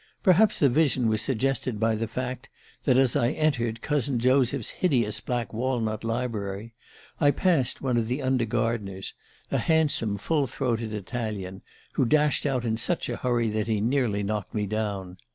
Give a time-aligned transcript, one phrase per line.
[0.23, 2.49] Perhaps the vision was suggested by the fact
[2.85, 6.73] that, as I entered cousin Joseph's hideous black walnut library,
[7.19, 9.13] I passed one of the under gardeners,
[9.51, 11.61] a handsome full throated Italian,
[11.91, 15.17] who dashed out in such a hurry that he nearly knocked me down.